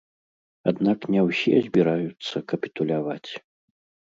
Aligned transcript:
Аднак 0.69 0.99
не 1.15 1.21
ўсе 1.27 1.55
збіраюцца 1.67 2.37
капітуляваць. 2.55 3.31